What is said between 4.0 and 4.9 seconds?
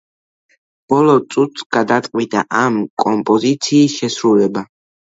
შესრულება.